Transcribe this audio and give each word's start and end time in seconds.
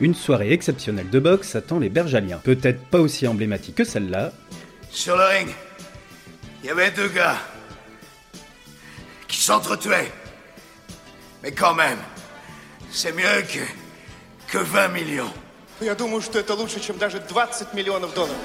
Une 0.00 0.14
soirée 0.14 0.52
exceptionnelle 0.52 1.08
de 1.10 1.20
boxe 1.20 1.54
attend 1.54 1.78
les 1.78 1.88
Bergaliens. 1.88 2.38
Peut-être 2.42 2.84
pas 2.86 2.98
aussi 2.98 3.26
emblématique 3.28 3.76
que 3.76 3.84
celle-là. 3.84 4.32
Sur 4.90 5.16
le 5.16 5.24
ring, 5.24 5.48
il 6.62 6.66
y 6.66 6.70
avait 6.70 6.90
deux 6.90 7.08
gars 7.08 7.38
qui 9.28 9.38
s'entretuaient. 9.38 10.10
Mais 11.42 11.52
quand 11.52 11.74
même, 11.74 11.98
c'est 12.90 13.12
mieux 13.12 13.42
que, 13.42 13.60
que 14.50 14.58
20 14.58 14.88
millions. 14.88 15.32
Я 15.80 15.94
думаю, 15.94 16.22
что 16.22 16.38
это 16.38 16.54
лучше, 16.54 16.80
чем 16.80 16.98
даже 16.98 17.20
20 17.20 17.74
миллионов 17.74 18.14
долларов. 18.14 18.36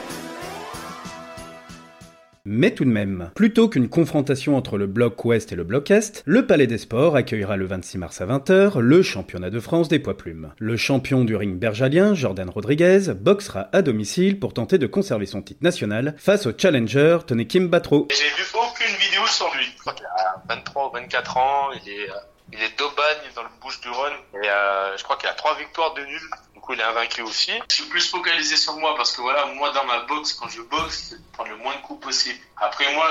Mais 2.47 2.73
tout 2.73 2.85
de 2.85 2.91
même, 2.91 3.31
plutôt 3.35 3.71
qu'une 3.71 3.89
confrontation 3.89 4.55
entre 4.55 4.77
le 4.77 4.87
bloc 4.87 5.25
ouest 5.25 5.51
et 5.51 5.57
le 5.57 5.65
bloc 5.65 5.91
est, 5.91 6.23
le 6.27 6.47
Palais 6.47 6.67
des 6.67 6.77
Sports 6.77 7.17
accueillera 7.17 7.57
le 7.57 7.65
26 7.65 7.97
mars 7.97 8.21
à 8.21 8.27
20h 8.27 8.81
le 8.81 9.03
championnat 9.03 9.49
de 9.49 9.61
France 9.61 9.89
des 9.89 9.99
poids 9.99 10.19
plumes. 10.19 10.53
Le 10.59 10.77
champion 10.77 11.25
du 11.25 11.37
ring 11.37 11.59
bergalien, 11.59 12.13
Jordan 12.13 12.51
Rodriguez, 12.51 13.15
boxera 13.15 13.71
à 13.73 13.81
domicile 13.81 14.39
pour 14.39 14.53
tenter 14.53 14.77
de 14.77 14.87
conserver 14.87 15.25
son 15.25 15.41
titre 15.41 15.65
national 15.65 16.15
face 16.19 16.45
au 16.45 16.53
challenger 16.55 17.17
Tony 17.27 17.47
Kim 17.47 17.69
Batro. 17.69 18.09
J'ai 18.11 18.25
vu 18.25 18.47
aucune 18.53 18.95
vidéo 18.97 19.27
sur 19.27 19.51
lui. 19.57 19.65
Je 19.75 19.81
crois 19.81 19.95
qu'il 19.95 20.05
a 20.05 20.43
23 20.47 20.89
ou 20.91 20.93
24 20.93 21.37
ans, 21.39 21.71
il 21.73 21.91
est, 21.91 22.11
euh, 22.11 22.15
il 22.53 22.61
est 22.61 22.79
d'Aubagne 22.79 23.25
dans 23.35 23.45
le 23.45 23.49
bouche 23.63 23.81
du 23.81 23.89
Rhône 23.89 24.13
et 24.35 24.47
euh, 24.47 24.95
je 24.99 25.03
crois 25.03 25.17
qu'il 25.17 25.31
a 25.31 25.33
trois 25.33 25.57
victoires 25.57 25.95
de 25.95 26.03
nul 26.03 26.21
coup, 26.65 26.73
il 26.73 26.81
est 26.81 26.85
invaincu 26.85 27.23
aussi. 27.23 27.53
Je 27.69 27.75
suis 27.75 27.85
plus 27.85 28.09
focalisé 28.09 28.57
sur 28.57 28.77
moi 28.77 28.95
parce 28.97 29.13
que 29.13 29.21
voilà, 29.21 29.47
moi 29.47 29.71
dans 29.73 29.85
ma 29.85 30.01
boxe, 30.01 30.33
quand 30.33 30.49
je 30.49 30.63
boxe, 30.63 31.09
c'est 31.11 31.17
de 31.17 31.33
prendre 31.33 31.51
le 31.51 31.57
moins 31.57 31.77
de 31.77 31.81
coups 31.83 32.05
possible. 32.05 32.39
Après 32.57 32.93
moi, 32.95 33.07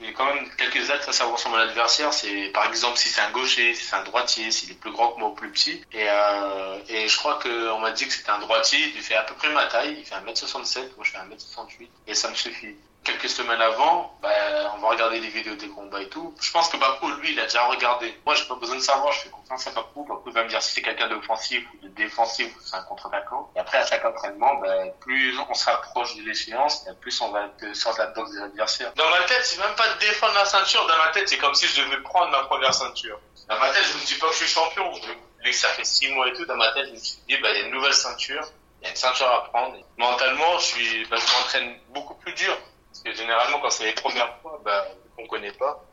j'ai 0.00 0.12
quand 0.12 0.26
même 0.26 0.48
quelques 0.56 0.90
axes 0.90 1.08
à 1.08 1.12
savoir 1.12 1.38
sur 1.38 1.50
mon 1.50 1.56
adversaire. 1.56 2.12
C'est 2.12 2.50
par 2.52 2.66
exemple 2.66 2.98
si 2.98 3.08
c'est 3.08 3.20
un 3.20 3.30
gaucher, 3.30 3.74
si 3.74 3.84
c'est 3.84 3.96
un 3.96 4.04
droitier, 4.04 4.50
s'il 4.50 4.72
est 4.72 4.80
plus 4.80 4.92
grand 4.92 5.12
que 5.12 5.20
moi 5.20 5.28
ou 5.28 5.34
plus 5.34 5.50
petit. 5.50 5.82
Et, 5.92 6.06
euh, 6.08 6.78
et 6.88 7.08
je 7.08 7.16
crois 7.16 7.38
qu'on 7.38 7.78
m'a 7.78 7.92
dit 7.92 8.06
que 8.06 8.12
c'était 8.12 8.30
un 8.30 8.38
droitier. 8.38 8.92
Il 8.94 9.02
fait 9.02 9.16
à 9.16 9.22
peu 9.22 9.34
près 9.34 9.50
ma 9.50 9.66
taille. 9.66 9.96
Il 9.98 10.04
fait 10.04 10.16
1m67, 10.16 10.96
moi 10.96 11.04
je 11.04 11.10
fais 11.12 11.18
1m68 11.18 11.88
et 12.08 12.14
ça 12.14 12.28
me 12.30 12.34
suffit 12.34 12.76
quelques 13.06 13.28
semaines 13.28 13.60
avant, 13.60 14.18
bah, 14.20 14.28
on 14.74 14.78
va 14.78 14.85
regarder 15.16 15.20
les 15.20 15.28
vidéos 15.28 15.54
des 15.56 15.68
combats 15.68 16.00
et 16.00 16.08
tout. 16.08 16.34
Je 16.40 16.50
pense 16.50 16.68
que 16.68 16.76
Papou, 16.76 17.08
lui, 17.20 17.32
il 17.32 17.40
a 17.40 17.44
déjà 17.44 17.64
regardé. 17.66 18.18
Moi, 18.24 18.34
j'ai 18.34 18.44
pas 18.46 18.54
besoin 18.54 18.76
de 18.76 18.80
savoir, 18.80 19.12
je 19.12 19.20
fais 19.20 19.28
confiance 19.30 19.66
à 19.66 19.70
Papou. 19.70 20.04
Papou 20.04 20.30
va 20.30 20.44
me 20.44 20.48
dire 20.48 20.62
si 20.62 20.74
c'est 20.74 20.82
quelqu'un 20.82 21.08
d'offensif 21.08 21.64
ou 21.74 21.84
de 21.84 21.88
défensif 21.88 22.54
ou 22.56 22.60
c'est 22.60 22.76
un 22.76 22.82
contre-attaquant. 22.82 23.50
Et 23.56 23.58
après, 23.58 23.78
à 23.78 23.86
chaque 23.86 24.04
entraînement, 24.04 24.54
bah, 24.56 24.68
plus 25.00 25.38
on 25.48 25.54
s'approche 25.54 26.16
de 26.16 26.22
l'échéance, 26.22 26.86
plus 27.00 27.20
on 27.20 27.30
va 27.30 27.48
sur 27.72 27.96
la 27.98 28.06
boxe 28.06 28.32
des 28.32 28.40
adversaires. 28.40 28.92
Dans 28.94 29.10
ma 29.10 29.22
tête, 29.22 29.44
c'est 29.44 29.60
même 29.60 29.74
pas 29.74 29.88
de 29.94 29.98
défendre 30.00 30.34
la 30.34 30.44
ceinture. 30.44 30.86
Dans 30.86 30.98
ma 30.98 31.08
tête, 31.08 31.28
c'est 31.28 31.38
comme 31.38 31.54
si 31.54 31.66
je 31.66 31.82
devais 31.82 32.02
prendre 32.02 32.30
ma 32.30 32.44
première 32.44 32.74
ceinture. 32.74 33.18
Dans 33.48 33.58
ma 33.58 33.70
tête, 33.70 33.84
je 33.84 33.98
me 33.98 34.04
dis 34.04 34.14
pas 34.14 34.26
que 34.28 34.32
je 34.32 34.38
suis 34.38 34.48
champion. 34.48 34.92
Vu 34.92 35.52
que 35.52 35.56
ça 35.56 35.68
fait 35.68 35.84
six 35.84 36.08
mois 36.08 36.28
et 36.28 36.32
tout, 36.32 36.44
dans 36.46 36.56
ma 36.56 36.72
tête, 36.72 36.86
je 36.88 36.92
me 36.92 36.96
suis 36.96 37.18
dit, 37.28 37.36
bah, 37.38 37.50
il 37.50 37.60
y 37.60 37.62
a 37.62 37.66
une 37.66 37.72
nouvelle 37.72 37.94
ceinture. 37.94 38.44
Il 38.80 38.84
y 38.84 38.86
a 38.88 38.90
une 38.90 38.96
ceinture 38.96 39.30
à 39.30 39.44
prendre. 39.44 39.76
Mentalement, 39.96 40.58
je 40.58 40.64
suis, 40.64 41.04
bah, 41.06 41.16
je 41.16 41.32
m'entraîne 41.32 41.78
beaucoup 41.90 42.14
plus 42.14 42.32
dur. 42.34 42.56
Parce 42.90 43.02
que 43.02 43.22
généralement, 43.22 43.60
quand 43.60 43.70
c'est 43.70 43.84
les 43.84 43.92
premières 43.92 44.38
fois 44.40 44.60
bah, 44.64 44.86
qu'on 45.16 45.26
connaît 45.26 45.52
pas, 45.52 45.84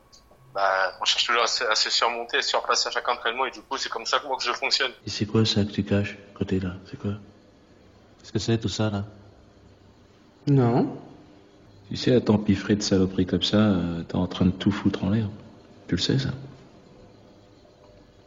bah, 0.54 0.92
on 1.00 1.04
cherche 1.04 1.26
toujours 1.26 1.42
à 1.42 1.46
se, 1.46 1.90
surmonter, 1.90 2.38
à 2.38 2.42
se 2.42 2.50
surpasser 2.50 2.88
à 2.88 2.90
chaque 2.92 3.08
entraînement, 3.08 3.46
et 3.46 3.50
du 3.50 3.60
coup, 3.60 3.76
c'est 3.76 3.88
comme 3.88 4.06
ça 4.06 4.20
que 4.20 4.26
moi 4.26 4.36
que 4.36 4.44
je 4.44 4.52
fonctionne. 4.52 4.92
Et 5.06 5.10
c'est 5.10 5.26
quoi 5.26 5.44
ça 5.44 5.64
que 5.64 5.70
tu 5.70 5.82
caches, 5.82 6.16
côté 6.34 6.60
là? 6.60 6.74
C'est 6.90 6.98
quoi? 6.98 7.12
Qu'est-ce 8.20 8.32
que 8.32 8.38
c'est 8.38 8.58
tout 8.58 8.68
ça 8.68 8.90
là? 8.90 9.04
Non. 10.46 10.96
Tu 11.88 11.96
sais, 11.96 12.14
à 12.14 12.20
t'empiffrer 12.20 12.76
de 12.76 12.82
saloperie 12.82 13.26
comme 13.26 13.42
ça, 13.42 13.56
euh, 13.56 14.02
t'es 14.02 14.16
en 14.16 14.26
train 14.26 14.46
de 14.46 14.50
tout 14.50 14.70
foutre 14.70 15.04
en 15.04 15.10
l'air. 15.10 15.28
Tu 15.88 15.96
le 15.96 16.00
sais 16.00 16.18
ça? 16.18 16.30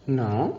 Non. 0.07 0.57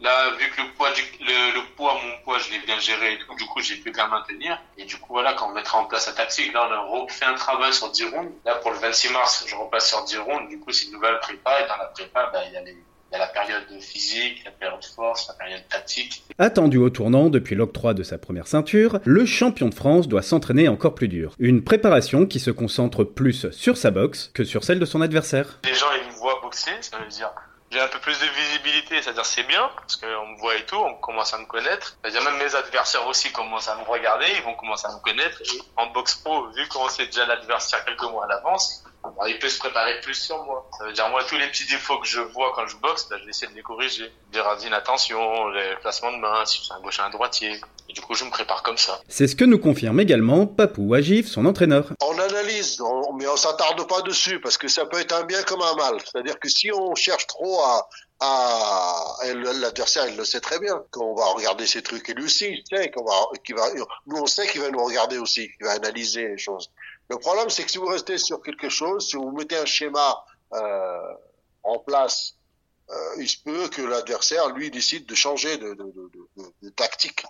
Là, 0.00 0.30
vu 0.38 0.50
que 0.50 0.62
le 0.62 0.68
poids, 0.76 0.90
le, 0.90 1.54
le, 1.54 1.74
poids, 1.76 1.94
mon 1.94 2.22
poids, 2.24 2.38
je 2.38 2.50
l'ai 2.50 2.58
bien 2.60 2.78
géré 2.78 3.14
et 3.14 3.18
tout, 3.18 3.34
du 3.34 3.44
coup, 3.46 3.60
j'ai 3.60 3.76
pu 3.76 3.92
qu'à 3.92 4.06
maintenir. 4.06 4.60
Et 4.76 4.84
du 4.84 4.96
coup, 4.96 5.12
voilà, 5.12 5.34
quand 5.34 5.50
on 5.50 5.54
mettra 5.54 5.78
en 5.78 5.86
place 5.86 6.06
la 6.06 6.12
tactique, 6.12 6.52
là, 6.52 6.68
on 6.68 6.72
a 6.72 6.80
refait 6.80 7.24
un 7.24 7.34
travail 7.34 7.72
sur 7.72 7.90
10 7.90 8.04
rondes. 8.04 8.30
Là, 8.44 8.56
pour 8.56 8.70
le 8.70 8.78
26 8.78 9.12
mars, 9.12 9.44
je 9.46 9.54
repasse 9.54 9.88
sur 9.88 10.04
10 10.04 10.18
rondes. 10.18 10.48
Du 10.48 10.58
coup, 10.58 10.72
c'est 10.72 10.86
une 10.86 10.92
nouvelle 10.92 11.18
prépa. 11.20 11.60
Et 11.60 11.68
dans 11.68 11.76
la 11.76 11.86
prépa, 11.86 12.30
bah, 12.32 12.40
il 12.46 12.52
y 12.52 12.56
a 12.56 12.62
les, 12.62 12.72
il 12.72 13.12
y 13.12 13.16
a 13.16 13.18
la 13.18 13.32
période 13.32 13.80
physique, 13.80 14.42
la 14.44 14.50
période 14.50 14.80
de 14.80 14.86
force, 14.86 15.28
la 15.28 15.34
période 15.34 15.62
tactique. 15.68 16.24
Attendu 16.38 16.78
au 16.78 16.90
tournant 16.90 17.30
depuis 17.30 17.54
l'octroi 17.54 17.94
de 17.94 18.02
sa 18.02 18.18
première 18.18 18.48
ceinture, 18.48 18.98
le 19.04 19.24
champion 19.24 19.68
de 19.68 19.74
France 19.74 20.08
doit 20.08 20.22
s'entraîner 20.22 20.68
encore 20.68 20.94
plus 20.94 21.08
dur. 21.08 21.34
Une 21.38 21.62
préparation 21.62 22.26
qui 22.26 22.40
se 22.40 22.50
concentre 22.50 23.04
plus 23.04 23.50
sur 23.52 23.76
sa 23.76 23.90
boxe 23.90 24.30
que 24.34 24.44
sur 24.44 24.64
celle 24.64 24.80
de 24.80 24.84
son 24.84 25.00
adversaire. 25.00 25.60
Les 25.64 25.74
gens, 25.74 25.86
ils 26.02 26.08
me 26.08 26.18
voient 26.18 26.40
boxer, 26.42 26.72
ça 26.80 26.98
veut 26.98 27.08
dire 27.08 27.30
j'ai 27.74 27.80
un 27.80 27.88
peu 27.88 27.98
plus 27.98 28.16
de 28.20 28.26
visibilité, 28.26 29.02
c'est-à-dire 29.02 29.26
c'est 29.26 29.42
bien, 29.42 29.68
parce 29.76 29.96
qu'on 29.96 30.26
me 30.28 30.38
voit 30.38 30.54
et 30.54 30.64
tout, 30.64 30.76
on 30.76 30.94
commence 30.94 31.34
à 31.34 31.38
me 31.38 31.46
connaître. 31.46 31.96
C'est-à-dire 32.00 32.22
même 32.22 32.38
mes 32.38 32.54
adversaires 32.54 33.04
aussi 33.08 33.32
commencent 33.32 33.66
à 33.66 33.74
me 33.76 33.82
regarder, 33.82 34.26
ils 34.36 34.44
vont 34.44 34.54
commencer 34.54 34.86
à 34.86 34.94
me 34.94 35.00
connaître. 35.00 35.42
Et 35.42 35.60
en 35.76 35.86
boxe 35.86 36.14
pro, 36.14 36.46
vu 36.52 36.68
qu'on 36.68 36.88
sait 36.88 37.06
déjà 37.06 37.26
l'adversaire 37.26 37.84
quelques 37.84 38.04
mois 38.04 38.26
à 38.26 38.28
l'avance, 38.28 38.84
bah, 39.02 39.28
il 39.28 39.38
peut 39.38 39.48
se 39.48 39.58
préparer 39.58 40.00
plus 40.00 40.14
sur 40.14 40.42
moi. 40.44 40.68
Ça 40.78 40.84
veut 40.84 40.92
dire 40.92 41.08
moi 41.08 41.22
tous 41.24 41.36
les 41.36 41.48
petits 41.48 41.66
défauts 41.66 41.98
que 41.98 42.06
je 42.06 42.20
vois 42.20 42.52
quand 42.54 42.66
je 42.66 42.76
boxe, 42.76 43.08
bah, 43.10 43.16
je 43.18 43.24
vais 43.24 43.30
essayer 43.30 43.50
de 43.50 43.56
les 43.56 43.62
corriger. 43.62 44.10
Dire 44.32 44.46
à 44.46 44.56
attention, 44.76 45.48
les 45.48 45.76
placements 45.82 46.12
de 46.12 46.18
main, 46.18 46.46
si 46.46 46.64
c'est 46.64 46.72
un 46.72 46.80
gaucher, 46.80 47.02
un 47.02 47.10
droitier. 47.10 47.60
Et 47.88 47.92
du 47.92 48.00
coup 48.00 48.14
je 48.14 48.24
me 48.24 48.30
prépare 48.30 48.62
comme 48.62 48.78
ça. 48.78 49.00
C'est 49.08 49.26
ce 49.26 49.36
que 49.36 49.44
nous 49.44 49.58
confirme 49.58 50.00
également 50.00 50.46
Papou 50.46 50.94
Agif, 50.94 51.28
son 51.28 51.44
entraîneur. 51.44 51.92
On 52.02 52.18
analyse, 52.64 53.08
mais 53.16 53.26
on 53.28 53.36
s'attarde 53.36 53.86
pas 53.86 54.02
dessus 54.02 54.40
parce 54.40 54.56
que 54.56 54.68
ça 54.68 54.86
peut 54.86 54.98
être 54.98 55.12
un 55.12 55.24
bien 55.24 55.42
comme 55.42 55.62
un 55.62 55.74
mal. 55.74 55.98
C'est-à-dire 56.00 56.38
que 56.38 56.48
si 56.48 56.70
on 56.72 56.94
cherche 56.94 57.26
trop 57.26 57.60
à, 57.60 57.88
à 58.20 59.34
l'adversaire, 59.34 60.08
il 60.08 60.16
le 60.16 60.24
sait 60.24 60.40
très 60.40 60.58
bien 60.58 60.82
qu'on 60.90 61.14
va 61.14 61.26
regarder 61.26 61.66
ces 61.66 61.82
trucs 61.82 62.08
et 62.08 62.14
lui 62.14 62.24
aussi 62.24 62.46
il 62.46 62.64
sait 62.68 62.90
qu'on 62.90 63.04
va, 63.04 63.14
qu'il 63.44 63.54
va, 63.54 63.66
nous 64.06 64.16
on 64.16 64.26
sait 64.26 64.46
qu'il 64.46 64.60
va 64.60 64.70
nous 64.70 64.84
regarder 64.84 65.18
aussi, 65.18 65.48
qu'il 65.56 65.66
va 65.66 65.72
analyser 65.72 66.28
les 66.28 66.38
choses. 66.38 66.70
Le 67.10 67.18
problème, 67.18 67.50
c'est 67.50 67.64
que 67.64 67.70
si 67.70 67.78
vous 67.78 67.86
restez 67.86 68.16
sur 68.16 68.40
quelque 68.42 68.68
chose, 68.68 69.08
si 69.08 69.16
vous 69.16 69.30
mettez 69.30 69.56
un 69.56 69.66
schéma 69.66 70.24
euh, 70.54 71.12
en 71.62 71.78
place, 71.78 72.36
euh, 72.90 72.94
il 73.18 73.28
se 73.28 73.36
peut 73.42 73.68
que 73.68 73.82
l'adversaire, 73.82 74.48
lui, 74.50 74.70
décide 74.70 75.06
de 75.06 75.14
changer 75.14 75.58
de 75.58 76.68
tactique. 76.76 77.24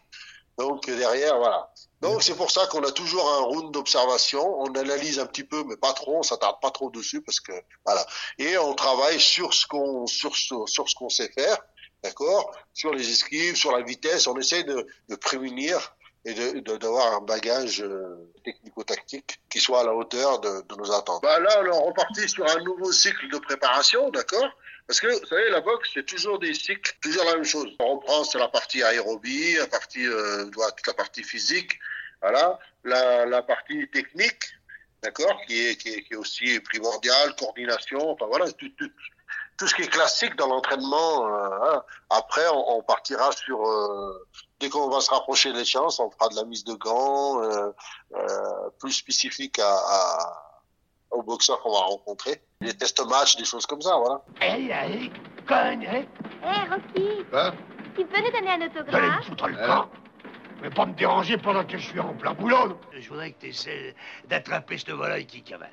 Donc 0.59 0.87
derrière, 0.87 1.37
voilà. 1.39 1.71
Donc 2.01 2.23
c'est 2.23 2.37
pour 2.37 2.51
ça 2.51 2.67
qu'on 2.69 2.83
a 2.85 2.93
toujours 2.93 3.29
un 3.29 3.41
round 3.41 3.73
d'observation. 3.73 4.61
On 4.61 4.73
analyse 4.75 5.19
un 5.19 5.27
petit 5.27 5.43
peu, 5.45 5.65
mais 5.65 5.77
pas 5.77 5.93
trop. 5.93 6.19
On 6.19 6.23
s'attarde 6.23 6.61
pas 6.61 6.71
trop 6.71 6.91
dessus 6.91 7.23
parce 7.23 7.41
que 7.41 7.53
voilà. 7.85 8.07
Et 8.39 8.57
on 8.59 8.75
travaille 8.75 9.19
sur 9.19 9.53
ce 9.53 9.67
qu'on 9.67 10.07
sur, 10.07 10.37
sur, 10.37 10.69
sur 10.69 10.89
ce 10.89 10.95
qu'on 10.95 11.09
sait 11.09 11.33
faire, 11.33 11.59
d'accord, 12.03 12.53
sur 12.73 12.93
les 12.93 13.11
esquives, 13.11 13.57
sur 13.57 13.73
la 13.73 13.83
vitesse. 13.83 14.27
On 14.27 14.37
essaie 14.37 14.63
de, 14.63 14.87
de 15.09 15.17
prévenir 15.17 15.97
et 16.27 16.35
d'avoir 16.63 17.11
de, 17.11 17.17
un 17.17 17.21
bagage 17.21 17.83
euh, 17.83 18.31
technico-tactique 18.45 19.41
qui 19.51 19.61
soit 19.61 19.81
à 19.81 19.85
la 19.85 19.95
hauteur 19.95 20.41
de, 20.41 20.63
de 20.69 20.75
nos 20.77 20.91
attentes. 20.93 21.23
Bah 21.23 21.39
là, 21.39 21.61
on 21.61 21.67
est 21.67 21.87
reparti 21.87 22.29
sur 22.29 22.47
un 22.49 22.63
nouveau 22.63 22.93
cycle 22.93 23.29
de 23.31 23.39
préparation, 23.39 24.09
d'accord? 24.11 24.49
Parce 24.87 25.00
que, 25.00 25.06
vous 25.06 25.27
savez, 25.27 25.49
la 25.50 25.61
boxe, 25.61 25.91
c'est 25.95 26.05
toujours 26.05 26.39
des 26.39 26.53
cycles, 26.53 26.93
toujours 27.00 27.25
la 27.25 27.37
même 27.37 27.45
chose. 27.45 27.75
On 27.78 27.97
reprend 27.97 28.22
sur 28.25 28.39
la 28.39 28.49
partie 28.49 28.83
aérobie, 28.83 29.55
la 29.56 29.67
partie, 29.67 30.06
euh, 30.06 30.45
toute 30.45 30.87
la 30.87 30.95
partie 30.95 31.22
physique, 31.22 31.78
voilà, 32.21 32.59
la, 32.84 33.25
la 33.25 33.43
partie 33.43 33.89
technique, 33.91 34.44
d'accord, 35.03 35.41
qui 35.47 35.69
est, 35.69 35.77
qui, 35.77 35.89
est, 35.89 36.03
qui 36.03 36.12
est 36.12 36.17
aussi 36.17 36.61
primordiale, 36.61 37.34
coordination, 37.37 38.11
enfin 38.11 38.27
voilà, 38.27 38.50
tout, 38.53 38.69
tout, 38.78 38.91
tout 39.56 39.69
ce 39.69 39.75
qui 39.75 39.83
est 39.83 39.89
classique 39.89 40.37
dans 40.37 40.49
l'entraînement. 40.49 41.27
Euh, 41.27 41.49
hein. 41.62 41.83
Après, 42.11 42.47
on, 42.49 42.78
on, 42.78 42.83
partira 42.83 43.31
sur 43.33 43.67
euh, 43.67 44.27
dès 44.61 44.69
qu'on 44.69 44.89
va 44.89 45.00
se 45.00 45.11
rapprocher 45.11 45.53
de 45.53 45.59
l'échéance, 45.59 46.00
on 46.00 46.11
fera 46.11 46.28
de 46.28 46.37
la 46.37 46.44
mise 46.44 46.65
de 46.65 46.75
gants 46.75 47.43
euh, 47.43 47.71
euh 48.15 48.71
plus 48.81 48.93
spécifique 48.93 49.59
à, 49.59 49.73
à, 49.73 50.54
aux 51.14 51.22
boxeurs 51.22 51.61
qu'on 51.61 51.72
va 51.72 51.78
rencontrer, 51.78 52.43
des 52.61 52.75
tests 52.75 53.05
match, 53.08 53.37
des 53.37 53.44
choses 53.44 53.66
comme 53.66 53.81
ça, 53.81 53.96
voilà. 53.96 54.20
Hé, 54.40 54.70
hey, 54.70 55.11
conne, 55.46 55.82
Hé, 55.82 56.06
Rocky. 56.70 57.25
Quoi 57.31 57.52
Tu 57.96 58.05
peux 58.05 58.20
nous 58.20 58.31
donner 58.31 58.50
un 58.50 58.66
autographe? 58.66 58.94
Allez 58.94 59.16
me 59.16 59.22
foutre 59.22 59.49
le 59.49 59.56
camp. 59.66 59.88
Mais 60.62 60.70
pas 60.70 60.87
me 60.87 60.94
déranger 60.94 61.37
pendant 61.37 61.64
que 61.64 61.76
je 61.76 61.87
suis 61.88 62.00
en 62.00 62.14
plein 62.14 62.32
boulot. 62.32 62.78
Je 62.99 63.08
voudrais 63.08 63.32
que 63.32 63.40
tu 63.40 63.49
essaies 63.49 63.94
d'attraper 64.28 64.78
cette 64.78 64.90
volaille 64.90 65.26
qui 65.26 65.43
cavale. 65.43 65.72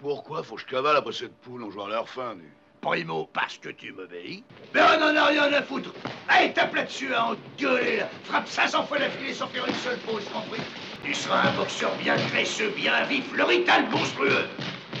Pourquoi 0.00 0.42
faut 0.42 0.56
que 0.56 0.62
je 0.62 0.66
cavale 0.66 0.96
après 0.96 1.12
cette 1.12 1.36
poule? 1.42 1.62
On 1.62 1.70
joue 1.70 1.82
à 1.82 1.88
leur 1.88 2.08
fin, 2.08 2.34
lui. 2.34 2.48
Primo, 2.80 3.30
parce 3.32 3.58
que 3.58 3.68
tu 3.68 3.92
m'obéis. 3.92 4.42
Mais 4.74 4.80
on 4.80 4.98
n'en 4.98 5.16
a 5.16 5.26
rien 5.26 5.52
à 5.52 5.62
foutre. 5.62 5.92
Allez, 6.28 6.52
tape 6.52 6.74
là-dessus, 6.74 7.14
hein, 7.14 7.36
gueuler, 7.56 7.98
là. 7.98 8.08
Frappe 8.24 8.48
500 8.48 8.82
fois 8.86 8.98
la 8.98 9.08
filée 9.08 9.32
sans 9.32 9.46
faire 9.46 9.64
une 9.68 9.74
seule 9.74 9.98
pause, 9.98 10.24
compris 10.32 10.60
Tu 11.04 11.14
seras 11.14 11.48
un 11.48 11.52
boxeur 11.52 11.92
bien 12.02 12.16
graisseux, 12.16 12.70
bien 12.70 13.04
vif, 13.04 13.32
le 13.32 13.44
rital 13.44 13.88
monstrueux. 13.88 14.46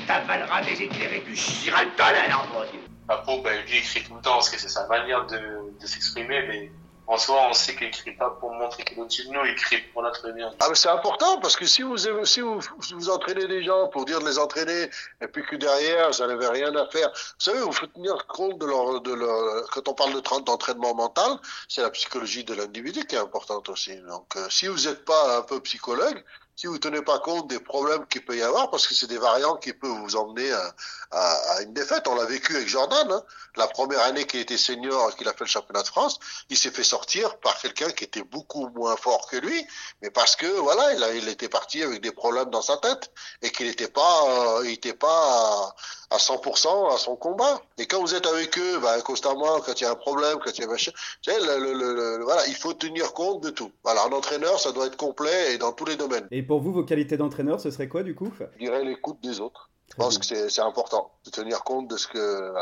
T'avaleras 0.06 0.62
des 0.62 0.82
éclairs 0.82 1.12
et 1.12 1.22
tu 1.22 1.36
chieras 1.36 1.84
le 1.84 1.90
tonnerre, 1.96 2.40
en 2.40 3.06
Papo, 3.06 3.42
ben, 3.42 3.64
lui, 3.66 3.78
écrit 3.78 4.02
tout 4.04 4.14
le 4.14 4.20
temps 4.20 4.34
parce 4.34 4.50
que 4.50 4.58
c'est 4.58 4.68
sa 4.68 4.86
manière 4.86 5.26
de, 5.26 5.76
de 5.80 5.86
s'exprimer, 5.86 6.46
mais 6.46 6.72
en 7.12 7.18
soi, 7.18 7.48
on 7.50 7.52
sait 7.52 7.74
qu'il 7.74 7.90
crie 7.90 8.12
pas 8.12 8.30
pour 8.30 8.52
montrer 8.54 8.84
qu'il 8.84 8.96
est 8.96 9.00
au-dessus 9.00 9.26
de 9.26 9.32
nous, 9.32 9.44
il 9.44 9.54
crie 9.56 9.82
pour 9.92 10.02
notre 10.02 10.30
bien. 10.30 10.50
Ah, 10.60 10.66
mais 10.68 10.74
c'est 10.74 10.88
important 10.88 11.40
parce 11.40 11.56
que 11.56 11.66
si 11.66 11.82
vous, 11.82 11.96
si 12.24 12.40
vous, 12.40 12.60
vous 12.92 13.10
entraînez 13.10 13.46
des 13.48 13.62
gens 13.64 13.88
pour 13.88 14.04
dire 14.04 14.20
de 14.20 14.26
les 14.26 14.38
entraîner 14.38 14.88
et 15.20 15.26
puis 15.26 15.44
que 15.44 15.56
derrière, 15.56 16.14
ça 16.14 16.26
n'avait 16.26 16.48
rien 16.48 16.74
à 16.76 16.86
faire. 16.86 17.08
Vous 17.10 17.34
savez, 17.38 17.58
vous 17.60 17.72
faut 17.72 17.88
tenir 17.88 18.26
compte 18.28 18.58
de 18.58 18.66
leur, 18.66 19.00
de 19.00 19.12
leur, 19.12 19.68
quand 19.70 19.88
on 19.88 19.94
parle 19.94 20.12
d'entraînement 20.44 20.94
mental, 20.94 21.32
c'est 21.68 21.82
la 21.82 21.90
psychologie 21.90 22.44
de 22.44 22.54
l'individu 22.54 23.04
qui 23.04 23.16
est 23.16 23.20
importante 23.20 23.68
aussi. 23.68 23.96
Donc, 24.02 24.36
euh, 24.36 24.46
si 24.48 24.68
vous 24.68 24.88
n'êtes 24.88 25.04
pas 25.04 25.38
un 25.38 25.42
peu 25.42 25.60
psychologue, 25.60 26.24
si 26.56 26.66
vous 26.66 26.78
tenez 26.78 27.02
pas 27.02 27.18
compte 27.18 27.48
des 27.48 27.58
problèmes 27.58 28.06
qu'il 28.06 28.24
peut 28.24 28.36
y 28.36 28.42
avoir, 28.42 28.70
parce 28.70 28.86
que 28.86 28.94
c'est 28.94 29.06
des 29.06 29.18
variants 29.18 29.56
qui 29.56 29.72
peuvent 29.72 29.90
vous 29.90 30.16
emmener 30.16 30.52
à, 30.52 30.74
à, 31.10 31.32
à 31.54 31.62
une 31.62 31.72
défaite. 31.72 32.06
On 32.08 32.14
l'a 32.14 32.24
vécu 32.24 32.56
avec 32.56 32.68
Jordan. 32.68 33.10
Hein. 33.10 33.22
La 33.56 33.66
première 33.66 34.02
année 34.02 34.26
qu'il 34.26 34.40
était 34.40 34.56
senior 34.56 35.10
et 35.10 35.14
qu'il 35.16 35.28
a 35.28 35.32
fait 35.32 35.44
le 35.44 35.46
championnat 35.46 35.82
de 35.82 35.88
France, 35.88 36.18
il 36.50 36.56
s'est 36.56 36.70
fait 36.70 36.84
sortir 36.84 37.38
par 37.38 37.58
quelqu'un 37.60 37.90
qui 37.90 38.04
était 38.04 38.22
beaucoup 38.22 38.68
moins 38.68 38.96
fort 38.96 39.26
que 39.28 39.36
lui, 39.36 39.66
mais 40.00 40.10
parce 40.10 40.36
que 40.36 40.46
voilà, 40.46 40.94
il, 40.94 41.02
a, 41.02 41.14
il 41.14 41.28
était 41.28 41.48
parti 41.48 41.82
avec 41.82 42.00
des 42.00 42.12
problèmes 42.12 42.50
dans 42.50 42.62
sa 42.62 42.76
tête 42.78 43.10
et 43.42 43.50
qu'il 43.50 43.66
n'était 43.66 43.88
pas, 43.88 44.60
euh, 44.62 44.92
pas 44.98 45.74
à, 46.10 46.14
à 46.14 46.16
100% 46.18 46.94
à 46.94 46.98
son 46.98 47.16
combat. 47.16 47.60
Et 47.78 47.86
quand 47.86 48.00
vous 48.00 48.14
êtes 48.14 48.26
avec 48.26 48.58
eux, 48.58 48.78
ben, 48.78 49.00
constamment, 49.02 49.60
quand 49.60 49.80
il 49.80 49.84
y 49.84 49.86
a 49.86 49.90
un 49.90 49.96
problème, 49.96 50.38
quand 50.44 50.56
il 50.56 50.60
y 50.62 50.64
a 50.64 50.66
machin, 50.66 50.92
le, 51.26 51.58
le, 51.58 51.72
le, 51.72 52.24
voilà, 52.24 52.46
il 52.46 52.54
faut 52.54 52.72
tenir 52.74 53.12
compte 53.12 53.42
de 53.42 53.50
tout. 53.50 53.72
Voilà, 53.84 54.04
un 54.04 54.12
entraîneur, 54.12 54.60
ça 54.60 54.72
doit 54.72 54.86
être 54.86 54.96
complet 54.96 55.54
et 55.54 55.58
dans 55.58 55.72
tous 55.72 55.84
les 55.84 55.96
domaines. 55.96 56.26
Pour 56.42 56.60
vous, 56.60 56.72
vos 56.72 56.84
qualités 56.84 57.16
d'entraîneur, 57.16 57.60
ce 57.60 57.70
serait 57.70 57.88
quoi 57.88 58.02
du 58.02 58.14
coup? 58.14 58.32
Je 58.38 58.58
dirais 58.58 58.84
l'écoute 58.84 59.18
des 59.22 59.40
autres. 59.40 59.70
Je 59.90 59.96
pense 59.96 60.18
que 60.18 60.48
c'est 60.48 60.62
important 60.62 61.10
de 61.24 61.30
tenir 61.30 61.64
compte 61.64 61.88
de 61.88 61.96
ce 61.96 62.08
que 62.08 62.52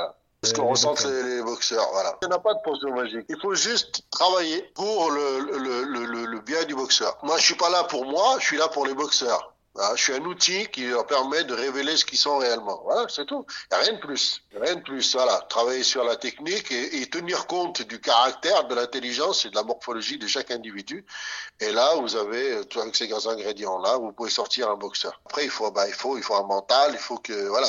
ce 0.43 0.55
que 0.55 0.61
ressentent 0.61 1.05
les, 1.05 1.37
les, 1.37 1.43
boxeurs. 1.43 1.87
Voilà. 1.93 2.17
Il 2.23 2.29
n'y 2.29 2.35
a 2.35 2.39
pas 2.39 2.55
de 2.55 2.61
potion 2.65 2.95
magique. 2.95 3.27
Il 3.29 3.39
faut 3.41 3.55
juste 3.55 4.03
travailler 4.11 4.63
pour 4.75 5.11
le, 5.11 5.59
le, 5.59 5.85
le, 5.85 6.25
le, 6.25 6.41
bien 6.41 6.65
du 6.65 6.75
boxeur. 6.75 7.19
Moi, 7.23 7.37
je 7.37 7.45
suis 7.45 7.55
pas 7.55 7.69
là 7.69 7.85
pour 7.85 8.07
moi, 8.07 8.37
je 8.39 8.47
suis 8.47 8.57
là 8.57 8.69
pour 8.69 8.87
les 8.87 8.95
boxeurs. 8.95 9.55
Voilà, 9.75 9.95
je 9.95 10.03
suis 10.03 10.13
un 10.13 10.25
outil 10.25 10.67
qui 10.69 10.87
leur 10.87 11.07
permet 11.07 11.45
de 11.45 11.55
révéler 11.55 11.97
ce 11.97 12.05
qu'ils 12.05 12.19
sont 12.19 12.39
réellement. 12.39 12.81
Voilà, 12.85 13.07
c'est 13.09 13.25
tout. 13.25 13.47
A 13.71 13.77
rien 13.79 13.93
de 13.93 13.99
plus. 13.99 14.43
Rien 14.61 14.75
de 14.75 14.81
plus. 14.81 15.15
Voilà. 15.15 15.39
Travailler 15.49 15.85
sur 15.85 16.03
la 16.03 16.17
technique 16.17 16.73
et, 16.73 17.09
tenir 17.09 17.47
compte 17.47 17.83
du 17.83 18.01
caractère, 18.01 18.65
de 18.65 18.75
l'intelligence 18.75 19.45
et 19.45 19.51
de 19.51 19.55
la 19.55 19.63
morphologie 19.63 20.19
de 20.19 20.27
chaque 20.27 20.51
individu. 20.51 21.05
Et 21.61 21.71
là, 21.71 21.95
vous 21.97 22.17
avez, 22.17 22.61
avec 22.77 22.97
ces 22.97 23.13
ingrédients-là, 23.13 23.97
vous 23.99 24.13
pouvez 24.13 24.31
sortir 24.31 24.69
un 24.71 24.77
boxeur. 24.77 25.21
Après, 25.27 25.45
il 25.45 25.51
faut, 25.51 25.71
bah, 25.71 25.87
il 25.87 25.95
faut, 25.95 26.19
il 26.19 26.23
faut 26.25 26.35
un 26.35 26.47
mental, 26.47 26.91
il 26.93 26.99
faut 26.99 27.19
que, 27.19 27.49
voilà 27.49 27.69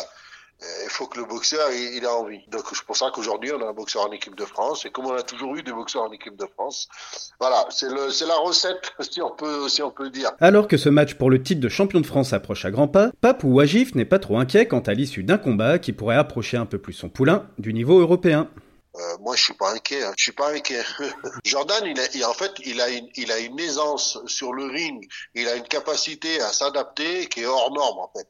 il 0.83 0.89
faut 0.89 1.07
que 1.07 1.19
le 1.19 1.25
boxeur 1.25 1.71
il, 1.71 1.95
il 1.95 2.05
a 2.05 2.13
envie. 2.13 2.41
Donc 2.49 2.63
c'est 2.71 2.83
pour 2.83 2.95
ça 2.95 3.09
qu'aujourd'hui 3.13 3.51
on 3.51 3.61
a 3.61 3.69
un 3.69 3.73
boxeur 3.73 4.03
en 4.03 4.11
équipe 4.11 4.35
de 4.35 4.45
France 4.45 4.85
et 4.85 4.91
comme 4.91 5.05
on 5.05 5.13
a 5.13 5.23
toujours 5.23 5.55
eu 5.55 5.63
des 5.63 5.71
boxeurs 5.71 6.03
en 6.03 6.11
équipe 6.11 6.35
de 6.35 6.45
France, 6.45 6.87
voilà, 7.39 7.65
c'est 7.69 7.89
le 7.89 8.09
c'est 8.09 8.27
la 8.27 8.37
recette 8.37 8.93
si 8.99 9.21
on 9.21 9.31
peut 9.31 9.67
si 9.69 9.81
on 9.81 9.91
peut 9.91 10.09
dire. 10.09 10.31
Alors 10.39 10.67
que 10.67 10.77
ce 10.77 10.89
match 10.89 11.15
pour 11.15 11.29
le 11.29 11.41
titre 11.41 11.61
de 11.61 11.69
champion 11.69 11.99
de 11.99 12.05
France 12.05 12.33
approche 12.33 12.65
à 12.65 12.71
grands 12.71 12.87
pas, 12.87 13.11
Pape 13.21 13.43
ou 13.43 13.55
Wagif 13.55 13.95
n'est 13.95 14.05
pas 14.05 14.19
trop 14.19 14.37
inquiet 14.37 14.67
quant 14.67 14.79
à 14.79 14.93
l'issue 14.93 15.23
d'un 15.23 15.37
combat 15.37 15.79
qui 15.79 15.93
pourrait 15.93 16.17
approcher 16.17 16.57
un 16.57 16.65
peu 16.65 16.77
plus 16.77 16.93
son 16.93 17.09
poulain 17.09 17.47
du 17.57 17.73
niveau 17.73 17.99
européen. 17.99 18.49
Euh, 18.95 19.17
moi, 19.21 19.37
je 19.37 19.43
suis 19.43 19.53
pas 19.53 19.71
inquiet. 19.73 20.03
Hein. 20.03 20.11
Je 20.17 20.23
suis 20.23 20.31
pas 20.33 20.51
inquiet. 20.53 20.83
Jordan, 21.45 21.81
il, 21.85 21.97
a, 21.97 22.03
il, 22.13 22.25
en 22.25 22.33
fait, 22.33 22.51
il 22.65 22.81
a 22.81 22.89
une, 22.89 23.07
il 23.15 23.31
a 23.31 23.39
une 23.39 23.57
aisance 23.57 24.19
sur 24.25 24.51
le 24.51 24.65
ring. 24.65 25.07
Il 25.33 25.47
a 25.47 25.55
une 25.55 25.63
capacité 25.63 26.41
à 26.41 26.47
s'adapter 26.47 27.27
qui 27.27 27.41
est 27.41 27.45
hors 27.45 27.71
norme, 27.71 27.99
en 27.99 28.11
fait 28.13 28.27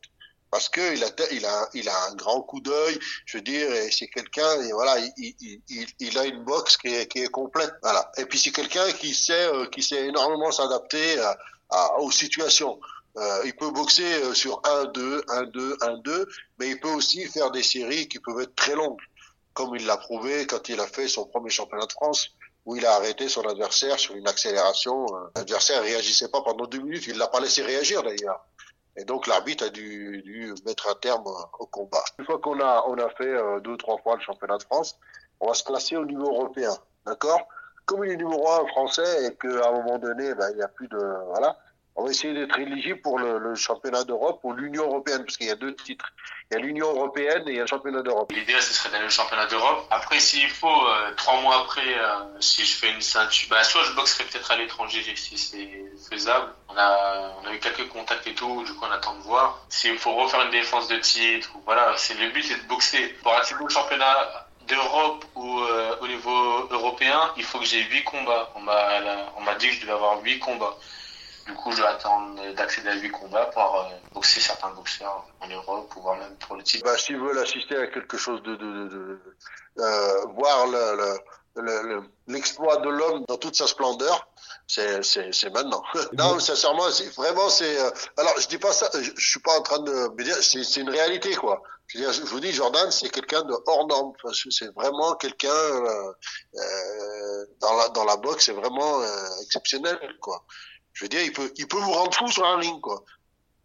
parce 0.52 0.68
que 0.68 0.94
il 0.94 1.04
a, 1.04 1.08
il 1.32 1.46
a, 1.46 1.70
il 1.74 1.90
a 1.90 2.06
un 2.08 2.16
grand 2.16 2.42
coup 2.42 2.60
d'œil. 2.60 3.00
Je 3.26 3.38
veux 3.38 3.42
dire, 3.42 3.70
c'est 3.90 4.08
quelqu'un, 4.08 4.62
et 4.62 4.74
voilà, 4.74 5.00
il, 5.18 5.34
il, 5.40 5.88
il, 6.00 6.18
a 6.18 6.26
une 6.26 6.44
boxe 6.44 6.76
qui 6.78 6.90
est, 6.90 7.08
qui 7.08 7.20
est 7.20 7.30
complète. 7.30 7.72
Voilà. 7.82 8.12
Et 8.18 8.26
puis 8.26 8.38
c'est 8.38 8.52
quelqu'un 8.52 8.92
qui 8.92 9.14
sait, 9.16 9.48
euh, 9.48 9.66
qui 9.68 9.82
sait 9.82 10.08
énormément 10.08 10.52
s'adapter 10.52 11.20
à, 11.20 11.38
à, 11.70 12.00
aux 12.00 12.12
situations. 12.12 12.80
Euh, 13.18 13.42
il 13.46 13.56
peut 13.56 13.72
boxer 13.72 14.34
sur 14.34 14.62
1-2, 14.62 15.26
1-2, 15.26 15.78
1-2, 15.80 16.26
mais 16.60 16.70
il 16.70 16.80
peut 16.80 16.92
aussi 16.92 17.26
faire 17.26 17.52
des 17.52 17.64
séries 17.64 18.08
qui 18.10 18.20
peuvent 18.20 18.42
être 18.42 18.56
très 18.56 18.76
longues, 18.76 19.02
comme 19.54 19.76
il 19.76 19.86
l'a 19.86 19.98
prouvé 19.98 20.46
quand 20.48 20.68
il 20.68 20.80
a 20.80 20.88
fait 20.88 21.08
son 21.08 21.26
premier 21.26 21.50
championnat 21.50 21.86
de 21.86 21.92
France, 21.94 22.30
où 22.66 22.76
il 22.76 22.86
a 22.86 22.96
arrêté 22.96 23.28
son 23.28 23.42
adversaire 23.42 24.00
sur 24.00 24.16
une 24.16 24.28
accélération. 24.28 25.06
L'adversaire 25.36 25.82
réagissait 25.82 26.30
pas 26.30 26.42
pendant 26.42 26.66
deux 26.68 26.80
minutes, 26.80 27.06
il 27.08 27.18
l'a 27.18 27.28
pas 27.28 27.40
laissé 27.40 27.62
réagir 27.62 28.04
d'ailleurs. 28.04 28.46
Et 28.98 29.06
donc 29.06 29.28
l'arbitre 29.28 29.66
a 29.66 29.70
dû, 29.70 30.54
mettre 30.66 30.90
un 30.90 30.96
terme 30.96 31.24
au 31.60 31.66
combat. 31.66 32.04
Une 32.20 32.26
fois 32.26 32.40
qu'on 32.40 32.60
a, 32.60 32.84
on 32.88 32.98
a 32.98 33.10
fait 33.10 33.24
euh, 33.24 33.60
deux 33.62 33.72
ou 33.72 33.78
trois 33.78 33.98
fois 34.00 34.16
le 34.16 34.22
championnat 34.22 34.58
de 34.58 34.64
France, 34.64 34.98
on 35.40 35.48
va 35.48 35.54
se 35.54 35.64
classer 35.64 35.96
au 35.96 36.06
niveau 36.06 36.26
européen. 36.26 36.76
D'accord? 37.06 37.48
Comme 37.86 38.04
il 38.06 38.12
est 38.12 38.18
numéro 38.18 38.50
un 38.50 38.68
français 38.68 39.26
et 39.26 39.36
qu'à 39.36 39.70
un 39.70 39.72
moment 39.72 39.98
donné, 39.98 40.34
ben, 40.36 40.50
il 40.52 40.58
n'y 40.58 40.62
a 40.62 40.68
plus 40.68 40.88
de... 40.88 41.00
Voilà, 41.30 41.58
on 42.02 42.06
va 42.06 42.12
essayer 42.12 42.34
d'être 42.34 42.58
éligible 42.58 43.00
pour 43.02 43.20
le, 43.20 43.54
championnat 43.54 44.04
d'Europe 44.04 44.40
ou 44.44 44.54
l'Union 44.54 44.86
européenne, 44.86 45.24
parce 45.24 45.38
qu'il 45.38 45.48
y 45.48 45.52
a 45.52 45.56
deux 45.56 45.76
titres. 45.76 46.12
Il 46.50 46.56
y 46.56 46.58
a 46.58 46.64
l'Union 46.64 46.88
européenne 46.88 47.44
et 47.48 47.52
il 47.52 47.56
y 47.58 47.60
a 47.60 47.62
le 47.62 47.68
championnat 47.68 48.02
d'Europe. 48.02 48.32
L'idée, 48.32 48.60
ce 48.60 48.74
serait 48.74 48.90
d'aller 48.90 49.06
au 49.06 49.10
championnat 49.10 49.46
d'Europe. 49.46 49.86
Après, 49.92 50.20
s'il 50.20 50.50
faut, 50.50 50.68
euh, 50.68 51.14
trois 51.16 51.40
mois 51.42 51.62
après, 51.62 51.96
euh, 51.96 52.40
si 52.40 52.66
je 52.66 52.76
fais 52.76 52.92
une 52.92 53.02
ceinture, 53.02 53.50
bah, 53.52 53.64
soit 53.64 53.84
je 53.84 53.94
boxerai 53.94 54.24
peut-être 54.24 54.50
à 54.50 54.58
l'étranger 54.58 55.04
si 55.16 55.38
c'est 55.38 55.86
faisable. 56.10 56.48
On 56.70 56.76
a, 56.76 57.36
on 57.44 57.48
a 57.48 57.54
eu 57.54 57.60
quelques 57.60 57.88
contacts 57.90 58.26
et 58.26 58.34
tout, 58.34 58.64
du 58.64 58.74
coup, 58.74 58.86
on 58.90 58.92
attend 58.92 59.16
de 59.18 59.22
voir. 59.22 59.60
S'il 59.70 59.98
faut 60.00 60.16
refaire 60.16 60.42
une 60.42 60.52
défense 60.52 60.88
de 60.88 60.98
titre, 60.98 61.52
voilà, 61.66 61.94
c'est 61.98 62.16
le 62.16 62.30
but, 62.32 62.44
c'est 62.44 62.64
de 62.64 62.68
boxer. 62.68 63.10
Pour 63.22 63.36
accéder 63.36 63.64
au 63.64 63.70
championnat 63.70 64.48
d'Europe 64.68 65.24
ou 65.36 65.60
euh, 65.60 65.96
au 66.02 66.08
niveau 66.08 66.68
européen, 66.72 67.32
il 67.38 67.44
faut 67.44 67.60
que 67.60 67.66
j'ai 67.66 67.84
huit 67.84 68.04
combats. 68.06 68.52
On 68.56 68.62
m'a 68.62 69.56
dit 69.60 69.68
que 69.68 69.76
je 69.76 69.82
devais 69.82 69.94
avoir 69.94 70.20
huit 70.24 70.40
combats. 70.40 70.76
Du 71.46 71.54
coup, 71.54 71.72
je 71.72 71.82
vais 71.82 71.88
attendre 71.88 72.54
d'accéder 72.54 72.90
à 72.90 72.96
8 72.96 73.10
combats 73.12 73.46
pour 73.48 73.76
euh, 73.76 73.90
boxer 74.14 74.40
certains 74.40 74.70
boxeurs 74.72 75.26
en 75.40 75.48
Europe, 75.48 75.92
ou 75.96 76.02
voire 76.02 76.18
même 76.18 76.36
pour 76.38 76.56
le 76.56 76.64
titre. 76.64 76.86
Bah, 76.86 76.98
S'ils 76.98 77.18
veulent 77.18 77.40
assister 77.40 77.76
à 77.78 77.88
quelque 77.88 78.18
chose 78.18 78.42
de... 78.44 78.56
de, 78.56 78.66
de, 78.66 78.88
de 78.88 79.20
euh, 79.80 80.26
voir 80.36 80.68
le, 80.68 81.18
le, 81.56 82.04
l'exploit 82.28 82.78
de 82.78 82.90
l'homme 82.90 83.24
dans 83.28 83.38
toute 83.38 83.56
sa 83.56 83.68
splendeur, 83.68 84.28
c'est, 84.68 85.04
c'est, 85.04 85.34
c'est 85.34 85.50
maintenant. 85.50 85.84
non, 86.14 86.40
sincèrement, 86.40 86.88
vraiment, 87.18 87.50
c'est. 87.50 87.80
Euh, 87.80 87.90
alors, 88.18 88.34
je 88.40 88.48
dis 88.48 88.58
pas 88.58 88.72
ça, 88.72 88.90
je, 88.94 89.12
je, 89.16 89.30
suis 89.30 89.40
pas 89.40 89.58
en 89.58 89.62
train 89.62 89.80
de 89.80 89.92
me 89.92 90.24
dire, 90.24 90.36
c'est, 90.42 90.64
c'est 90.64 90.82
une 90.82 90.90
réalité, 90.90 91.36
quoi. 91.36 91.62
Je, 91.88 91.98
veux 91.98 92.06
dire, 92.06 92.14
je 92.14 92.22
vous 92.22 92.40
dis, 92.40 92.54
Jordan, 92.54 92.90
c'est 92.90 93.10
quelqu'un 93.10 93.42
de 93.44 93.54
hors 93.66 93.86
norme. 93.88 94.14
C'est 94.50 94.74
vraiment 94.74 95.16
quelqu'un 95.16 95.50
euh, 95.50 96.14
euh, 96.56 97.46
dans 97.60 97.76
la 97.76 97.90
dans 97.90 98.06
la 98.06 98.16
boxe, 98.16 98.46
c'est 98.46 98.54
vraiment 98.54 99.02
euh, 99.02 99.42
exceptionnel, 99.44 100.00
quoi. 100.22 100.46
Je 100.94 101.06
veux 101.06 101.10
dire, 101.10 101.22
il 101.22 101.32
peut, 101.32 101.52
il 101.58 101.68
peut 101.68 101.78
vous 101.78 101.92
rendre 101.92 102.14
fou 102.14 102.28
sur 102.30 102.46
un 102.46 102.58
ring, 102.58 102.80
quoi. 102.82 103.04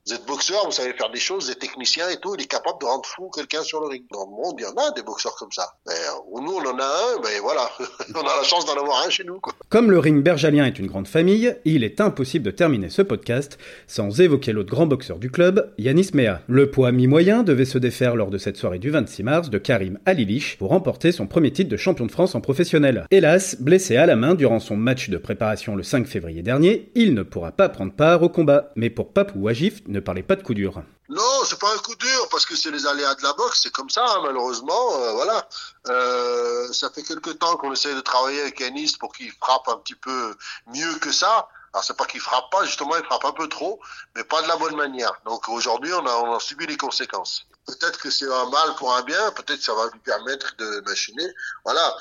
Vous 0.08 0.14
êtes 0.14 0.24
boxeur, 0.24 0.64
vous 0.64 0.70
savez 0.70 0.92
faire 0.92 1.10
des 1.10 1.18
choses, 1.18 1.46
vous 1.46 1.50
êtes 1.50 1.58
technicien 1.58 2.08
et 2.08 2.16
tout, 2.18 2.36
il 2.38 2.42
est 2.44 2.46
capable 2.46 2.78
de 2.80 2.86
rendre 2.86 3.04
fou 3.04 3.28
quelqu'un 3.34 3.64
sur 3.64 3.80
le 3.80 3.88
ring. 3.88 4.04
Dans 4.12 4.24
le 4.24 4.30
monde, 4.30 4.54
il 4.56 4.62
y 4.62 4.66
en 4.66 4.76
a 4.76 4.92
des 4.92 5.02
boxeurs 5.02 5.34
comme 5.34 5.50
ça. 5.50 5.74
Mais 5.84 5.94
nous, 6.40 6.52
on 6.52 6.60
en 6.60 6.78
a 6.78 6.84
un, 6.84 7.20
mais 7.24 7.40
voilà, 7.42 7.68
on 8.14 8.20
a 8.20 8.36
la 8.36 8.44
chance 8.44 8.64
d'en 8.66 8.80
avoir 8.80 9.04
un 9.04 9.10
chez 9.10 9.24
nous. 9.24 9.40
Comme 9.68 9.90
le 9.90 9.98
ring 9.98 10.22
bergalien 10.22 10.64
est 10.64 10.78
une 10.78 10.86
grande 10.86 11.08
famille, 11.08 11.56
il 11.64 11.82
est 11.82 12.00
impossible 12.00 12.44
de 12.44 12.52
terminer 12.52 12.88
ce 12.88 13.02
podcast 13.02 13.58
sans 13.88 14.20
évoquer 14.20 14.52
l'autre 14.52 14.70
grand 14.70 14.86
boxeur 14.86 15.18
du 15.18 15.28
club, 15.28 15.74
Yanis 15.76 16.10
Mea. 16.14 16.40
Le 16.46 16.70
poids 16.70 16.92
mi-moyen 16.92 17.42
devait 17.42 17.64
se 17.64 17.78
défaire 17.78 18.14
lors 18.14 18.30
de 18.30 18.38
cette 18.38 18.56
soirée 18.56 18.78
du 18.78 18.90
26 18.90 19.24
mars 19.24 19.50
de 19.50 19.58
Karim 19.58 19.98
Alilich 20.06 20.56
pour 20.56 20.70
remporter 20.70 21.10
son 21.10 21.26
premier 21.26 21.50
titre 21.50 21.70
de 21.70 21.76
champion 21.76 22.06
de 22.06 22.12
France 22.12 22.36
en 22.36 22.40
professionnel. 22.40 23.08
Hélas, 23.10 23.56
blessé 23.58 23.96
à 23.96 24.06
la 24.06 24.14
main 24.14 24.36
durant 24.36 24.60
son 24.60 24.76
match 24.76 25.10
de 25.10 25.18
préparation 25.18 25.74
le 25.74 25.82
5 25.82 26.06
février 26.06 26.42
dernier, 26.42 26.92
il 26.94 27.12
ne 27.12 27.24
pourra 27.24 27.50
pas 27.50 27.68
prendre 27.68 27.92
part 27.92 28.22
au 28.22 28.28
combat. 28.28 28.70
Mais 28.76 28.88
pour 28.88 29.12
Papou 29.12 29.40
Wagif, 29.40 29.82
ne 29.96 30.00
parlez 30.00 30.22
pas 30.22 30.36
de 30.36 30.42
coup 30.42 30.54
dur. 30.54 30.82
Non, 31.08 31.44
c'est 31.44 31.58
pas 31.58 31.72
un 31.74 31.78
coup 31.78 31.94
dur 31.96 32.28
parce 32.30 32.44
que 32.44 32.54
c'est 32.54 32.70
les 32.70 32.86
aléas 32.86 33.14
de 33.14 33.22
la 33.22 33.32
boxe, 33.32 33.60
c'est 33.62 33.72
comme 33.72 33.90
ça 33.90 34.04
hein, 34.04 34.20
malheureusement. 34.22 35.00
Euh, 35.00 35.12
voilà, 35.12 35.48
euh, 35.88 36.72
ça 36.72 36.90
fait 36.90 37.02
quelque 37.02 37.30
temps 37.30 37.56
qu'on 37.56 37.72
essaie 37.72 37.94
de 37.94 38.00
travailler 38.00 38.40
avec 38.42 38.60
Yanis 38.60 38.96
pour 38.98 39.12
qu'il 39.12 39.32
frappe 39.32 39.68
un 39.68 39.76
petit 39.78 39.94
peu 39.94 40.34
mieux 40.74 40.94
que 40.98 41.12
ça. 41.12 41.48
Alors 41.72 41.84
c'est 41.84 41.96
pas 41.96 42.06
qu'il 42.06 42.20
frappe 42.20 42.50
pas, 42.50 42.64
justement 42.64 42.96
il 42.96 43.04
frappe 43.04 43.24
un 43.24 43.32
peu 43.32 43.48
trop, 43.48 43.80
mais 44.14 44.24
pas 44.24 44.42
de 44.42 44.48
la 44.48 44.56
bonne 44.56 44.76
manière. 44.76 45.12
Donc 45.24 45.48
aujourd'hui 45.48 45.92
on 45.92 46.06
a, 46.06 46.14
on 46.16 46.34
a 46.34 46.40
subi 46.40 46.66
les 46.66 46.76
conséquences. 46.76 47.46
Peut-être 47.66 47.98
que 47.98 48.10
c'est 48.10 48.30
un 48.32 48.48
mal 48.48 48.74
pour 48.76 48.94
un 48.94 49.02
bien, 49.02 49.30
peut-être 49.32 49.58
que 49.58 49.64
ça 49.64 49.74
va 49.74 49.88
lui 49.92 49.98
permettre 49.98 50.56
de 50.56 50.82
machiner. 50.86 51.26
Voilà. 51.64 51.96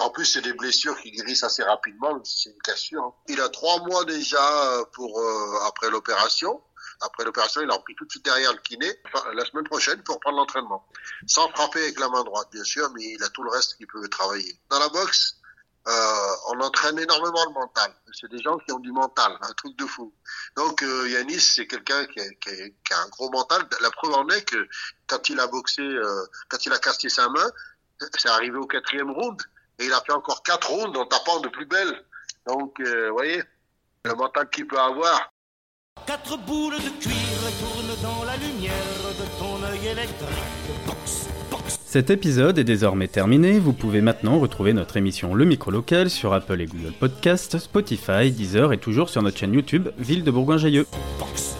En 0.00 0.10
plus, 0.10 0.24
c'est 0.24 0.42
des 0.42 0.52
blessures 0.52 0.96
qui 1.00 1.10
guérissent 1.10 1.42
assez 1.42 1.64
rapidement, 1.64 2.20
c'est 2.22 2.50
une 2.50 2.62
cassure. 2.62 3.02
Hein. 3.02 3.12
Il 3.26 3.40
a 3.40 3.48
trois 3.48 3.80
mois 3.80 4.04
déjà 4.04 4.38
pour 4.92 5.18
euh, 5.18 5.58
après 5.66 5.90
l'opération. 5.90 6.62
Après 7.00 7.24
l'opération, 7.24 7.60
il 7.62 7.70
a 7.70 7.74
repris 7.74 7.94
tout 7.94 8.04
de 8.04 8.10
suite 8.10 8.24
derrière 8.24 8.52
le 8.52 8.58
kiné 8.58 8.86
la 9.34 9.44
semaine 9.44 9.64
prochaine 9.64 10.02
pour 10.02 10.18
prendre 10.20 10.38
l'entraînement. 10.38 10.86
Sans 11.26 11.48
frapper 11.50 11.82
avec 11.82 12.00
la 12.00 12.08
main 12.08 12.24
droite, 12.24 12.48
bien 12.52 12.64
sûr, 12.64 12.90
mais 12.94 13.04
il 13.04 13.22
a 13.22 13.28
tout 13.28 13.42
le 13.42 13.50
reste 13.50 13.76
qui 13.76 13.86
peut 13.86 14.06
travailler. 14.08 14.58
Dans 14.70 14.78
la 14.78 14.88
boxe, 14.88 15.36
euh, 15.86 16.36
on 16.48 16.60
entraîne 16.60 16.98
énormément 16.98 17.44
le 17.46 17.52
mental. 17.52 17.94
C'est 18.12 18.30
des 18.30 18.42
gens 18.42 18.58
qui 18.58 18.72
ont 18.72 18.80
du 18.80 18.92
mental, 18.92 19.32
un 19.40 19.52
truc 19.54 19.76
de 19.76 19.86
fou. 19.86 20.12
Donc 20.56 20.82
euh, 20.82 21.08
Yanis, 21.08 21.40
c'est 21.40 21.66
quelqu'un 21.66 22.04
qui, 22.06 22.20
qui, 22.40 22.74
qui, 22.84 22.92
a 22.92 23.00
un 23.00 23.08
gros 23.08 23.30
mental. 23.30 23.62
La 23.80 23.90
preuve 23.90 24.14
en 24.14 24.28
est 24.28 24.42
que 24.42 24.68
quand 25.06 25.28
il 25.28 25.38
a 25.40 25.46
boxé, 25.46 25.82
euh, 25.82 26.26
quand 26.48 26.66
il 26.66 26.72
a 26.72 26.78
cassé 26.78 27.08
sa 27.08 27.28
main, 27.28 27.50
c'est 28.18 28.28
arrivé 28.28 28.56
au 28.58 28.66
quatrième 28.66 29.10
round 29.10 29.40
et 29.78 29.86
il 29.86 29.92
a 29.92 30.00
fait 30.02 30.12
encore 30.12 30.42
quatre 30.42 30.70
rounds 30.70 30.98
en 30.98 31.06
tapant 31.06 31.40
de 31.40 31.48
plus 31.48 31.66
belle. 31.66 32.04
Donc, 32.46 32.80
euh, 32.80 33.08
vous 33.08 33.14
voyez, 33.14 33.42
le 34.04 34.14
mental 34.14 34.48
qu'il 34.50 34.66
peut 34.66 34.78
avoir. 34.78 35.32
Quatre 36.06 36.38
boules 36.46 36.76
de 36.76 37.02
cuir 37.02 37.14
tournent 37.60 38.02
dans 38.02 38.24
la 38.24 38.36
lumière 38.36 38.72
de 39.18 39.38
ton 39.38 39.62
œil 39.66 39.88
électrique. 39.92 40.28
Box, 40.86 41.28
box. 41.50 41.78
Cet 41.84 42.10
épisode 42.10 42.58
est 42.58 42.64
désormais 42.64 43.08
terminé. 43.08 43.58
Vous 43.58 43.72
pouvez 43.74 44.00
maintenant 44.00 44.38
retrouver 44.38 44.72
notre 44.72 44.96
émission 44.96 45.34
Le 45.34 45.44
Micro 45.44 45.70
Local 45.70 46.08
sur 46.08 46.32
Apple 46.32 46.60
et 46.60 46.66
Google 46.66 46.92
Podcast, 46.98 47.58
Spotify, 47.58 48.30
Deezer 48.30 48.72
et 48.72 48.78
toujours 48.78 49.10
sur 49.10 49.22
notre 49.22 49.36
chaîne 49.38 49.52
YouTube 49.52 49.88
Ville 49.98 50.24
de 50.24 50.30
Bourgoin-Jallieu. 50.30 50.86
box. 51.18 51.56